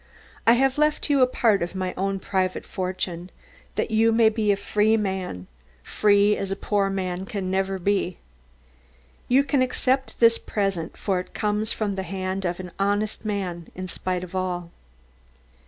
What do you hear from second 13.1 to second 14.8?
man in spite of all.